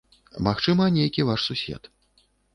[0.47, 1.83] Магчыма, нейкі ваш сусед.